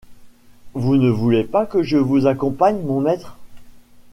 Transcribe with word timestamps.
Vous 0.73 0.95
ne 0.97 1.11
voulez 1.11 1.43
pas 1.43 1.67
que 1.67 1.83
je 1.83 1.97
vous 1.97 2.25
accompagne... 2.25 2.81
mon 2.81 3.01
maître... 3.01 3.37